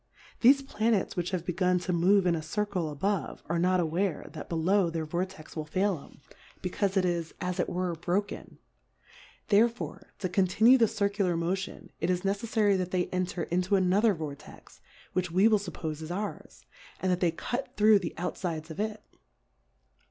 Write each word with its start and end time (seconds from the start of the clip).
Thefe 0.41 0.67
Planets 0.67 1.15
which 1.15 1.29
have 1.29 1.45
begun 1.45 1.77
to 1.77 1.93
move 1.93 2.25
in 2.25 2.33
a 2.33 2.41
Circle 2.41 2.89
above, 2.89 3.43
are 3.47 3.59
not 3.59 3.79
aware, 3.79 4.31
that 4.33 4.49
belaw 4.49 4.89
their 4.91 5.05
Vortex 5.05 5.55
will 5.55 5.63
fail 5.67 5.99
'em, 6.03 6.21
becaufe 6.63 6.97
it 6.97 7.05
is 7.05 7.33
H 7.33 7.33
4 7.39 7.49
as 7.49 7.57
1 7.57 7.57
5* 7.57 7.57
2. 7.57 7.57
Difcourfes 7.57 7.57
on 7.57 7.57
the 7.57 7.57
as 7.59 7.59
it 7.59 7.69
were 7.69 7.95
broken. 7.95 8.57
Therefore, 9.49 10.13
to 10.17 10.29
conti 10.29 10.63
nue 10.65 10.77
the 10.79 10.87
Circular 10.87 11.37
Motion, 11.37 11.91
it 11.99 12.09
is 12.09 12.21
neceffary 12.21 12.75
that 12.79 12.89
they 12.89 13.09
enter 13.09 13.43
into 13.43 13.75
another 13.75 14.15
Vortex, 14.15 14.81
which 15.13 15.29
we 15.29 15.47
will 15.47 15.59
fuppofe 15.59 16.01
is 16.01 16.09
ours, 16.09 16.65
and 16.99 17.11
that 17.11 17.19
they 17.19 17.29
cut 17.29 17.77
through 17.77 17.99
the 17.99 18.15
outfides 18.17 18.71
of 18.71 18.79
it. 18.79 19.03